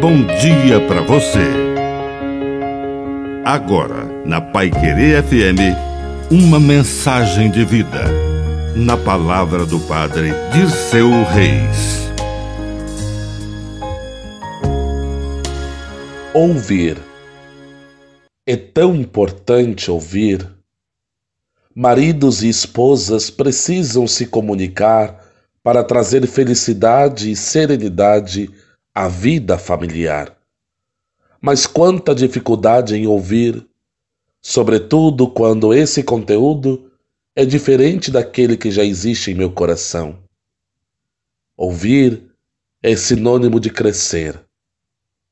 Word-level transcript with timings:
bom 0.00 0.24
dia 0.40 0.80
para 0.88 1.02
você. 1.02 1.44
Agora, 3.44 4.06
na 4.24 4.40
Pai 4.40 4.70
Querer 4.70 5.22
FM, 5.22 5.76
uma 6.30 6.58
mensagem 6.58 7.50
de 7.50 7.66
vida. 7.66 8.04
Na 8.74 8.96
palavra 8.96 9.66
do 9.66 9.78
Padre 9.80 10.30
Dirceu 10.54 11.10
Reis. 11.24 12.08
Ouvir. 16.32 16.96
É 18.46 18.56
tão 18.56 18.94
importante 18.94 19.90
ouvir. 19.90 20.48
Maridos 21.74 22.42
e 22.42 22.48
esposas 22.48 23.28
precisam 23.28 24.06
se 24.06 24.24
comunicar 24.24 25.26
para 25.62 25.84
trazer 25.84 26.26
felicidade 26.26 27.30
e 27.30 27.36
serenidade 27.36 28.48
à 28.94 29.08
vida 29.08 29.56
familiar. 29.58 30.36
Mas 31.40 31.66
quanta 31.66 32.14
dificuldade 32.14 32.94
em 32.94 33.06
ouvir, 33.06 33.66
sobretudo 34.42 35.28
quando 35.28 35.72
esse 35.72 36.02
conteúdo 36.02 36.90
é 37.34 37.44
diferente 37.44 38.10
daquele 38.10 38.56
que 38.56 38.70
já 38.70 38.84
existe 38.84 39.30
em 39.30 39.34
meu 39.34 39.50
coração. 39.50 40.18
Ouvir 41.56 42.30
é 42.82 42.96
sinônimo 42.96 43.60
de 43.60 43.70
crescer. 43.70 44.40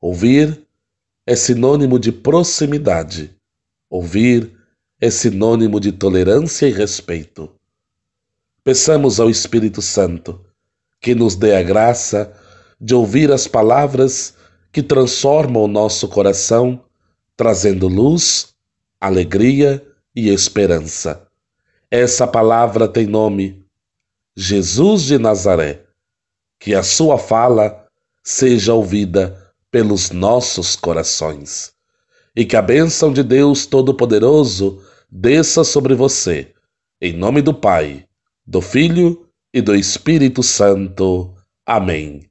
Ouvir 0.00 0.66
é 1.26 1.34
sinônimo 1.34 1.98
de 1.98 2.12
proximidade. 2.12 3.34
Ouvir 3.88 4.52
é 5.00 5.10
sinônimo 5.10 5.80
de 5.80 5.92
tolerância 5.92 6.66
e 6.66 6.72
respeito. 6.72 7.50
Peçamos 8.62 9.20
ao 9.20 9.30
Espírito 9.30 9.80
Santo 9.80 10.44
que 11.00 11.14
nos 11.14 11.36
dê 11.36 11.54
a 11.54 11.62
graça 11.62 12.32
de 12.80 12.94
ouvir 12.94 13.32
as 13.32 13.46
palavras 13.46 14.34
que 14.72 14.82
transformam 14.82 15.64
o 15.64 15.68
nosso 15.68 16.08
coração, 16.08 16.84
trazendo 17.36 17.88
luz, 17.88 18.54
alegria 19.00 19.86
e 20.14 20.28
esperança. 20.28 21.26
Essa 21.90 22.26
palavra 22.26 22.88
tem 22.88 23.06
nome 23.06 23.64
Jesus 24.36 25.02
de 25.02 25.18
Nazaré. 25.18 25.84
Que 26.58 26.74
a 26.74 26.82
sua 26.82 27.18
fala 27.18 27.86
seja 28.24 28.74
ouvida 28.74 29.52
pelos 29.70 30.10
nossos 30.10 30.74
corações. 30.74 31.72
E 32.34 32.44
que 32.44 32.56
a 32.56 32.62
bênção 32.62 33.12
de 33.12 33.22
Deus 33.22 33.66
Todo-Poderoso 33.66 34.82
desça 35.10 35.64
sobre 35.64 35.94
você. 35.94 36.52
Em 37.00 37.12
nome 37.12 37.42
do 37.42 37.52
Pai 37.54 38.06
do 38.46 38.60
Filho 38.60 39.26
e 39.52 39.60
do 39.60 39.74
Espírito 39.74 40.42
Santo. 40.42 41.34
Amém. 41.64 42.30